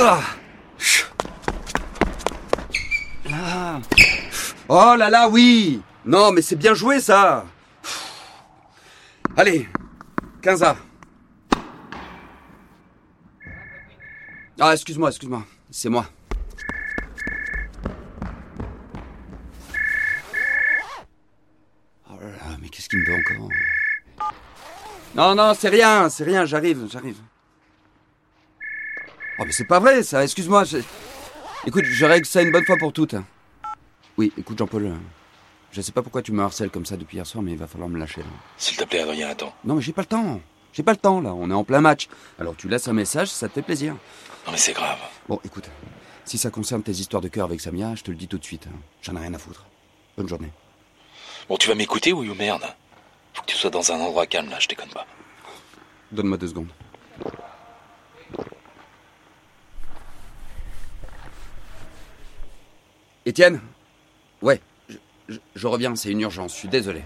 Ah. 0.00 0.20
Là. 3.28 3.80
Oh 4.68 4.94
là 4.96 5.10
là, 5.10 5.28
oui 5.28 5.82
Non, 6.04 6.30
mais 6.30 6.40
c'est 6.40 6.54
bien 6.54 6.72
joué, 6.72 7.00
ça 7.00 7.46
Allez, 9.36 9.68
15 10.40 10.62
A. 10.62 10.76
Ah, 14.60 14.72
excuse-moi, 14.72 15.08
excuse-moi. 15.08 15.44
C'est 15.70 15.88
moi. 15.88 16.06
Oh 22.08 22.20
là 22.20 22.26
là, 22.26 22.56
mais 22.60 22.68
qu'est-ce 22.68 22.88
qu'il 22.88 23.00
me 23.00 23.04
veut 23.04 23.14
encore? 23.14 23.48
Non, 25.16 25.34
non, 25.34 25.54
c'est 25.54 25.68
rien, 25.68 26.08
c'est 26.08 26.24
rien, 26.24 26.44
j'arrive, 26.44 26.86
j'arrive. 26.90 27.18
Oh, 29.38 29.44
mais 29.44 29.52
c'est 29.52 29.64
pas 29.64 29.78
vrai, 29.80 30.02
ça, 30.02 30.22
excuse-moi. 30.24 30.64
je- 30.64 30.78
Écoute, 31.66 31.84
je 31.84 32.04
règle 32.04 32.26
ça 32.26 32.42
une 32.42 32.50
bonne 32.50 32.64
fois 32.64 32.76
pour 32.76 32.92
toutes. 32.92 33.14
Oui, 34.16 34.32
écoute, 34.36 34.58
Jean-Paul, 34.58 34.94
je 35.72 35.80
sais 35.80 35.92
pas 35.92 36.02
pourquoi 36.02 36.22
tu 36.22 36.32
me 36.32 36.42
harcèles 36.42 36.70
comme 36.70 36.86
ça 36.86 36.96
depuis 36.96 37.16
hier 37.16 37.26
soir, 37.26 37.42
mais 37.42 37.52
il 37.52 37.58
va 37.58 37.66
falloir 37.66 37.88
me 37.88 37.98
lâcher, 37.98 38.20
là. 38.20 38.26
S'il 38.56 38.76
te 38.76 38.84
plaît, 38.84 39.00
Adrien, 39.00 39.28
attends. 39.28 39.54
Non, 39.64 39.74
mais 39.76 39.82
j'ai 39.82 39.92
pas 39.92 40.02
le 40.02 40.06
temps. 40.06 40.40
J'ai 40.72 40.82
pas 40.82 40.92
le 40.92 40.96
temps, 40.98 41.20
là. 41.20 41.32
On 41.34 41.50
est 41.50 41.54
en 41.54 41.64
plein 41.64 41.80
match. 41.80 42.08
Alors 42.38 42.54
tu 42.56 42.68
laisses 42.68 42.88
un 42.88 42.92
message, 42.92 43.28
ça 43.28 43.48
te 43.48 43.54
fait 43.54 43.62
plaisir. 43.62 43.92
Non, 44.46 44.52
mais 44.52 44.58
c'est 44.58 44.72
grave. 44.72 44.98
Bon, 45.28 45.40
écoute, 45.44 45.68
si 46.24 46.38
ça 46.38 46.50
concerne 46.50 46.82
tes 46.82 46.92
histoires 46.92 47.22
de 47.22 47.28
cœur 47.28 47.44
avec 47.46 47.60
Samia, 47.60 47.94
je 47.94 48.02
te 48.02 48.10
le 48.10 48.16
dis 48.16 48.28
tout 48.28 48.38
de 48.38 48.44
suite. 48.44 48.66
hein. 48.68 48.76
J'en 49.02 49.16
ai 49.16 49.20
rien 49.20 49.34
à 49.34 49.38
foutre. 49.38 49.66
Bonne 50.16 50.28
journée. 50.28 50.50
Bon, 51.48 51.56
tu 51.56 51.68
vas 51.68 51.74
m'écouter, 51.74 52.12
ou 52.12 52.22
merde 52.34 52.64
Faut 53.34 53.42
que 53.42 53.46
tu 53.46 53.56
sois 53.56 53.70
dans 53.70 53.90
un 53.92 53.96
endroit 54.00 54.26
calme, 54.26 54.50
là, 54.50 54.58
je 54.60 54.68
déconne 54.68 54.90
pas. 54.90 55.06
Donne-moi 56.12 56.38
deux 56.38 56.48
secondes. 56.48 56.68
Étienne 63.28 63.60
Ouais, 64.40 64.58
je, 64.88 64.96
je- 65.28 65.38
je 65.54 65.66
reviens, 65.66 65.94
c'est 65.96 66.10
une 66.10 66.22
urgence, 66.22 66.54
je 66.54 66.58
suis 66.60 66.68
désolé. 66.68 67.02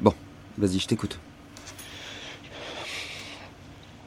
Bon, 0.00 0.14
vas-y, 0.58 0.78
je 0.78 0.86
t'écoute. 0.86 1.18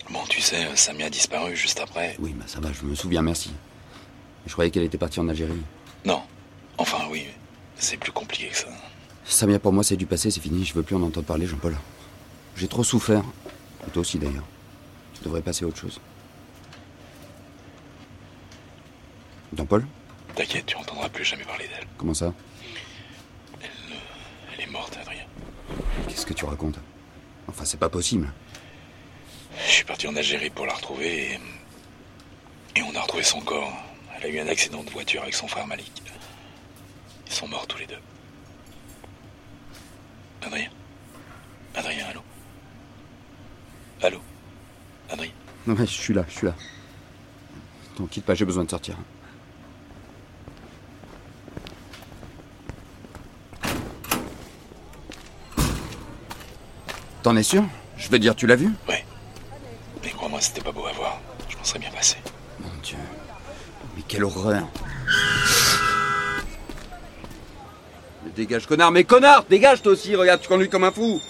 Bon, 0.09 0.21
tu 0.29 0.41
sais, 0.41 0.67
Samia 0.75 1.07
a 1.07 1.09
disparu 1.09 1.55
juste 1.55 1.79
après. 1.79 2.15
Oui, 2.19 2.33
bah 2.33 2.45
ça 2.47 2.59
va, 2.59 2.71
je 2.73 2.83
me 2.85 2.95
souviens, 2.95 3.21
merci. 3.21 3.51
Je 4.45 4.51
croyais 4.51 4.71
qu'elle 4.71 4.83
était 4.83 4.97
partie 4.97 5.19
en 5.19 5.29
Algérie. 5.29 5.61
Non. 6.05 6.21
Enfin, 6.77 7.07
oui. 7.09 7.27
C'est 7.75 7.97
plus 7.97 8.11
compliqué 8.11 8.47
que 8.49 8.57
ça. 8.57 8.67
Samia, 9.25 9.59
pour 9.59 9.73
moi, 9.73 9.83
c'est 9.83 9.95
du 9.95 10.05
passé, 10.05 10.31
c'est 10.31 10.41
fini. 10.41 10.65
Je 10.65 10.73
veux 10.73 10.83
plus 10.83 10.95
en 10.95 11.01
entendre 11.01 11.25
parler, 11.25 11.47
Jean-Paul. 11.47 11.77
J'ai 12.55 12.67
trop 12.67 12.83
souffert. 12.83 13.23
Et 13.87 13.91
toi 13.91 14.01
aussi, 14.01 14.19
d'ailleurs. 14.19 14.43
Tu 15.13 15.23
devrais 15.23 15.41
passer 15.41 15.65
à 15.65 15.67
autre 15.67 15.77
chose. 15.77 15.99
Jean-Paul 19.55 19.85
T'inquiète, 20.35 20.65
tu 20.65 20.75
entendras 20.75 21.09
plus 21.09 21.23
jamais 21.23 21.43
parler 21.43 21.67
d'elle. 21.67 21.87
Comment 21.97 22.13
ça? 22.13 22.33
Elle 23.61 24.63
est 24.63 24.71
morte, 24.71 24.97
Adrien. 24.99 25.25
Qu'est-ce 26.07 26.25
que 26.25 26.33
tu 26.33 26.45
racontes? 26.45 26.79
Enfin, 27.47 27.63
c'est 27.63 27.77
pas 27.79 27.89
possible. 27.89 28.31
Je 29.67 29.71
suis 29.71 29.83
parti 29.85 30.07
en 30.07 30.15
Algérie 30.15 30.49
pour 30.49 30.65
la 30.65 30.73
retrouver 30.73 31.33
et... 31.33 31.39
et 32.79 32.81
on 32.81 32.95
a 32.95 33.01
retrouvé 33.01 33.23
son 33.23 33.41
corps. 33.41 33.71
Elle 34.23 34.29
a 34.29 34.33
eu 34.35 34.39
un 34.39 34.47
accident 34.47 34.83
de 34.83 34.89
voiture 34.89 35.21
avec 35.21 35.33
son 35.33 35.47
frère 35.47 35.67
Malik. 35.67 35.91
Ils 37.27 37.33
sont 37.33 37.47
morts 37.47 37.67
tous 37.67 37.77
les 37.79 37.87
deux. 37.87 37.99
Adrien 40.41 40.69
Adrien, 41.75 42.05
allô? 42.07 42.21
Allô? 44.01 44.19
Adrien 45.09 45.31
Non, 45.67 45.75
mais 45.77 45.85
je 45.85 45.91
suis 45.91 46.13
là, 46.13 46.23
je 46.29 46.33
suis 46.37 46.47
là. 46.47 46.55
T'en 47.95 48.05
quitte 48.05 48.25
pas, 48.25 48.33
j'ai 48.33 48.45
besoin 48.45 48.63
de 48.63 48.69
sortir. 48.69 48.95
T'en 57.23 57.35
es 57.35 57.43
sûr? 57.43 57.65
Je 57.97 58.09
veux 58.09 58.19
dire, 58.19 58.35
tu 58.35 58.47
l'as 58.47 58.55
vu? 58.55 58.69
Ouais. 58.87 59.05
Mais 60.01 60.11
crois-moi, 60.11 60.39
c'était 60.39 60.61
pas 60.61 60.71
beau 60.71 60.85
à 60.85 60.93
voir. 60.93 61.19
Je 61.49 61.57
m'en 61.57 61.63
serais 61.63 61.79
bien 61.79 61.91
passé. 61.91 62.17
Mon 62.59 62.69
Dieu. 62.81 62.97
Mais 63.95 64.03
quelle 64.07 64.23
horreur. 64.23 64.67
Mais 68.25 68.31
dégage, 68.35 68.65
connard, 68.67 68.91
mais 68.91 69.03
connard 69.03 69.45
Dégage 69.49 69.81
toi 69.81 69.91
aussi, 69.91 70.15
regarde, 70.15 70.41
tu 70.41 70.47
conduis 70.47 70.69
comme 70.69 70.83
un 70.83 70.91
fou 70.91 71.21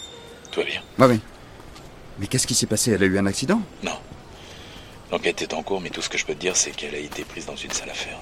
Tout 0.52 0.62
va 0.62 0.66
bien 0.66 0.82
Bah 0.98 1.08
oui. 1.10 1.20
Mais 2.20 2.28
qu'est-ce 2.28 2.48
qui 2.48 2.54
s'est 2.54 2.68
passé? 2.68 2.92
Elle 2.92 3.04
a 3.04 3.06
eu 3.08 3.18
un 3.18 3.26
accident? 3.26 3.62
Non. 3.84 3.98
L'enquête 5.12 5.42
est 5.42 5.54
en 5.54 5.64
cours, 5.64 5.82
mais 5.82 5.90
tout 5.90 6.02
ce 6.02 6.10
que 6.10 6.18
je 6.18 6.26
peux 6.26 6.34
te 6.34 6.40
dire, 6.40 6.56
c'est 6.56 6.72
qu'elle 6.72 6.96
a 6.96 7.00
été 7.00 7.24
prise 7.24 7.46
dans 7.46 7.56
une 7.56 7.72
sale 7.72 7.90
affaire. 7.90 8.18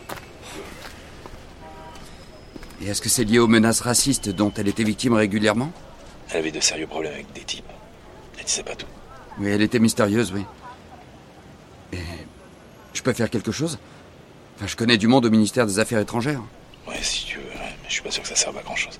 Et 2.81 2.88
est-ce 2.88 3.02
que 3.02 3.09
c'est 3.09 3.24
lié 3.24 3.40
aux 3.40 3.47
menaces 3.47 3.81
racistes 3.81 4.30
dont 4.30 4.52
elle 4.58 4.68
était 4.68 4.84
victime 4.84 5.14
régulièrement? 5.14 5.72
Elle 6.31 6.38
avait 6.38 6.52
de 6.52 6.59
sérieux 6.59 6.88
problèmes 6.88 7.14
avec 7.14 7.31
des 7.34 7.41
types. 7.41 7.66
Elle 8.40 8.46
disait 8.46 8.64
pas 8.64 8.75
tout. 8.75 8.88
Oui, 9.40 9.50
elle 9.50 9.62
était 9.62 9.80
mystérieuse, 9.80 10.31
oui. 10.34 10.44
Et 11.94 12.00
je 12.94 13.02
peux 13.02 13.14
faire 13.14 13.30
quelque 13.30 13.52
chose? 13.52 13.78
Enfin, 14.61 14.67
je 14.67 14.75
connais 14.75 14.99
du 14.99 15.07
monde 15.07 15.25
au 15.25 15.31
ministère 15.31 15.66
des 15.66 15.79
Affaires 15.79 15.97
étrangères. 15.97 16.44
Ouais, 16.88 17.01
si 17.01 17.25
tu 17.25 17.39
veux, 17.39 17.45
ouais, 17.45 17.75
mais 17.81 17.88
je 17.88 17.94
suis 17.94 18.03
pas 18.03 18.11
sûr 18.11 18.22
que 18.22 18.29
ça 18.29 18.35
serve 18.35 18.59
à 18.59 18.61
grand 18.61 18.75
chose. 18.75 18.99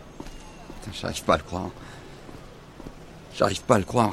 J'arrive 0.92 1.24
pas 1.24 1.36
à 1.36 1.38
le 1.38 1.44
croire. 1.44 1.70
J'arrive 3.38 3.62
pas 3.62 3.76
à 3.76 3.78
le 3.78 3.84
croire. 3.84 4.12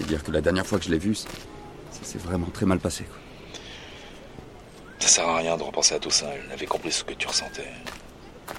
Et 0.00 0.04
dire 0.04 0.24
que 0.24 0.30
la 0.30 0.40
dernière 0.40 0.66
fois 0.66 0.78
que 0.78 0.86
je 0.86 0.90
l'ai 0.90 0.96
vue, 0.98 1.14
ça 1.14 1.28
ça 1.92 2.04
s'est 2.04 2.18
vraiment 2.18 2.46
très 2.46 2.64
mal 2.64 2.78
passé. 2.78 3.04
quoi. 3.04 3.18
Ça 5.00 5.08
sert 5.08 5.28
à 5.28 5.36
rien 5.36 5.58
de 5.58 5.62
repenser 5.62 5.96
à 5.96 5.98
tout 5.98 6.10
ça. 6.10 6.28
Elle 6.32 6.50
avait 6.50 6.64
compris 6.64 6.90
ce 6.90 7.04
que 7.04 7.12
tu 7.12 7.26
ressentais. 7.26 7.68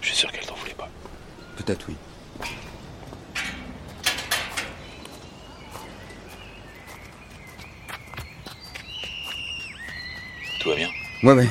Je 0.03 0.07
suis 0.09 0.17
sûr 0.17 0.31
qu'elle 0.31 0.45
t'en 0.45 0.53
voulait 0.53 0.75
pas. 0.75 0.89
Peut-être 1.57 1.87
oui. 1.89 1.95
Tout 10.59 10.69
va 10.69 10.75
bien? 10.75 10.89
Ouais, 11.23 11.33
ouais. 11.33 11.49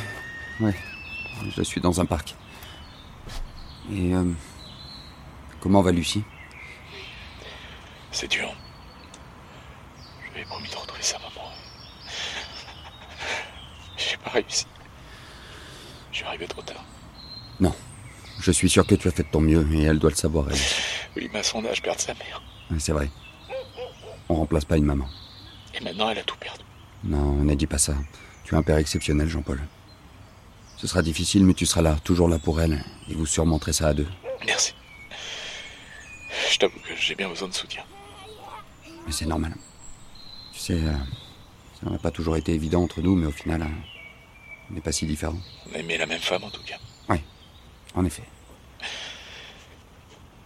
Ouais. 0.60 0.74
Je 1.56 1.62
suis 1.62 1.80
dans 1.80 2.00
un 2.00 2.04
parc. 2.04 2.34
Et 3.90 4.14
euh, 4.14 4.24
comment 5.60 5.80
va 5.80 5.90
Lucie? 5.90 6.22
C'est 8.12 8.30
dur. 8.30 8.52
Je 10.28 10.34
lui 10.34 10.42
ai 10.42 10.44
promis 10.44 10.68
de 10.68 10.76
retrouver 10.76 11.02
sa 11.02 11.18
maman. 11.18 11.50
J'ai 13.96 14.16
pas 14.18 14.30
réussi. 14.30 14.66
Je 16.12 16.16
suis 16.18 16.26
arrivé 16.26 16.46
trop 16.46 16.62
tard. 16.62 16.84
Non. 17.58 17.74
Je 18.40 18.50
suis 18.50 18.68
sûr 18.68 18.86
que 18.86 18.94
tu 18.94 19.08
as 19.08 19.10
fait 19.10 19.22
de 19.22 19.28
ton 19.28 19.40
mieux 19.40 19.66
et 19.72 19.82
elle 19.84 19.98
doit 19.98 20.10
le 20.10 20.16
savoir, 20.16 20.46
elle. 20.50 20.58
Oui, 21.16 21.30
mais 21.32 21.40
à 21.40 21.42
son 21.42 21.64
âge, 21.64 21.82
perdre 21.82 22.00
sa 22.00 22.14
mère. 22.14 22.42
C'est 22.78 22.92
vrai. 22.92 23.10
On 24.28 24.34
remplace 24.36 24.64
pas 24.64 24.76
une 24.76 24.84
maman. 24.84 25.06
Et 25.74 25.82
maintenant, 25.82 26.10
elle 26.10 26.18
a 26.18 26.22
tout 26.22 26.36
perdu. 26.36 26.64
Non, 27.04 27.32
ne 27.32 27.54
dis 27.54 27.66
pas 27.66 27.78
ça. 27.78 27.94
Tu 28.44 28.54
es 28.54 28.58
un 28.58 28.62
père 28.62 28.76
exceptionnel, 28.76 29.28
Jean-Paul. 29.28 29.60
Ce 30.80 30.86
sera 30.86 31.02
difficile, 31.02 31.44
mais 31.44 31.52
tu 31.52 31.66
seras 31.66 31.82
là, 31.82 31.96
toujours 32.02 32.26
là 32.26 32.38
pour 32.38 32.58
elle, 32.58 32.82
et 33.10 33.14
vous 33.14 33.26
surmonterez 33.26 33.74
ça 33.74 33.88
à 33.88 33.92
deux. 33.94 34.08
Merci. 34.46 34.72
Je 36.50 36.56
t'avoue 36.58 36.78
que 36.78 36.96
j'ai 36.98 37.14
bien 37.14 37.28
besoin 37.28 37.48
de 37.48 37.52
soutien. 37.52 37.82
Mais 39.04 39.12
c'est 39.12 39.26
normal. 39.26 39.54
Tu 40.54 40.58
sais, 40.58 40.72
euh, 40.72 40.94
ça 41.82 41.90
n'a 41.90 41.98
pas 41.98 42.10
toujours 42.10 42.38
été 42.38 42.54
évident 42.54 42.82
entre 42.82 43.02
nous, 43.02 43.14
mais 43.14 43.26
au 43.26 43.30
final, 43.30 43.60
euh, 43.60 43.66
on 44.70 44.74
n'est 44.74 44.80
pas 44.80 44.90
si 44.90 45.04
différents. 45.04 45.36
On 45.70 45.74
a 45.74 45.80
aimé 45.80 45.98
la 45.98 46.06
même 46.06 46.18
femme, 46.20 46.44
en 46.44 46.50
tout 46.50 46.62
cas. 46.62 46.78
Oui, 47.10 47.18
en 47.94 48.06
effet. 48.06 48.24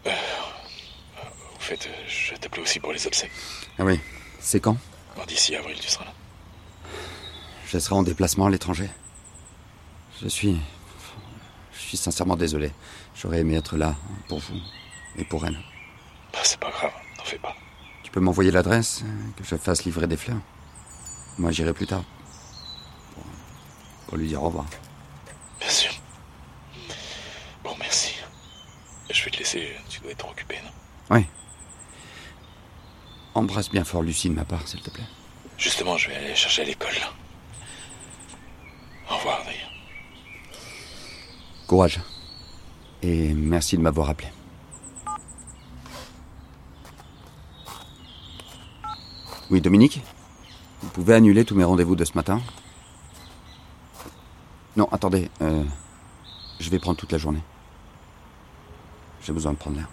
Au 0.04 0.10
fait, 1.60 1.87
euh, 1.87 2.04
je 2.08 2.34
t'appelais 2.34 2.62
aussi 2.62 2.80
pour 2.80 2.92
les 2.92 3.06
obsèques. 3.06 3.30
Ah 3.78 3.84
oui, 3.84 4.00
c'est 4.40 4.58
quand? 4.58 4.76
D'ici 5.28 5.54
avril, 5.54 5.78
tu 5.80 5.88
seras 5.88 6.06
là. 6.06 6.12
Je 7.69 7.78
serai 7.78 7.94
en 7.94 8.02
déplacement 8.02 8.46
à 8.46 8.50
l'étranger. 8.50 8.90
Je 10.22 10.28
suis... 10.28 10.56
Je 11.72 11.81
suis 11.81 11.96
sincèrement 11.96 12.37
désolé. 12.37 12.70
J'aurais 13.14 13.40
aimé 13.40 13.56
être 13.56 13.76
là, 13.76 13.96
pour 14.28 14.38
vous, 14.38 14.58
et 15.16 15.25
pour 15.25 15.44
elle. 15.46 15.58
Bah, 16.32 16.38
c'est 16.43 16.58
pas 16.58 16.70
grave, 16.70 16.93
n'en 17.19 17.25
fais 17.25 17.38
pas. 17.38 17.55
Tu 18.02 18.11
peux 18.11 18.20
m'envoyer 18.20 18.50
l'adresse, 18.50 19.02
euh, 19.05 19.31
que 19.37 19.44
je 19.44 19.56
fasse 19.56 19.84
livrer 19.84 20.06
des 20.06 20.16
fleurs 20.16 20.40
Moi, 21.38 21.50
j'irai 21.50 21.72
plus 21.72 21.87
tard. 21.87 22.05
Pour, 23.14 23.25
pour 24.06 24.16
lui 24.16 24.28
dire 24.28 24.43
au 24.43 24.46
revoir. 24.46 24.66
Bien 25.61 25.69
sûr. 25.69 25.93
Bon, 27.62 27.75
merci. 27.78 28.14
Je 29.11 29.25
vais 29.25 29.31
te 29.31 29.38
laisser, 29.38 29.76
tu 29.88 30.00
dois 30.00 30.12
être 30.12 30.28
occupé, 30.28 30.56
non? 30.64 31.16
Oui. 31.16 31.26
Embrasse 33.34 33.70
bien 33.70 33.84
fort 33.84 34.02
Lucie 34.02 34.28
de 34.28 34.34
ma 34.34 34.44
part, 34.44 34.66
s'il 34.66 34.81
te 34.81 34.90
plaît. 34.90 35.05
Justement, 35.58 35.96
je 35.96 36.08
vais 36.08 36.16
aller 36.16 36.34
chercher 36.34 36.62
à 36.62 36.64
l'école 36.64 36.94
revoir, 39.25 39.44
d'ailleurs. 39.44 39.70
Courage. 41.75 42.00
Et 43.03 43.35
merci 43.35 43.76
de 43.76 43.82
m'avoir 43.82 44.09
appelé. 44.09 44.29
Oui, 49.50 49.61
Dominique 49.61 50.00
Vous 50.82 50.91
pouvez 50.91 51.15
annuler 51.15 51.44
tous 51.44 51.56
mes 51.56 51.65
rendez-vous 51.65 51.97
de 51.97 52.05
ce 52.05 52.12
matin? 52.15 52.41
Non, 54.76 54.87
attendez. 54.93 55.29
euh, 55.43 55.65
je 56.61 56.71
vais 56.71 56.79
prendre 56.79 56.97
toute 56.97 57.11
la 57.11 57.19
journée. 57.19 57.43
J'ai 59.23 59.32
besoin 59.32 59.50
de 59.50 59.59
prendre 59.59 59.79
l'air. 59.79 59.88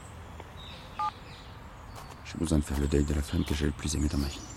J'ai 2.25 2.37
besoin 2.37 2.59
de 2.59 2.63
faire 2.63 2.79
le 2.79 2.85
deuil 2.87 3.05
de 3.05 3.15
la 3.15 3.23
femme 3.23 3.43
que 3.43 3.55
j'ai 3.55 3.65
le 3.65 3.71
plus 3.71 3.95
aimée 3.95 4.07
dans 4.07 4.19
ma 4.19 4.27
vie. 4.27 4.50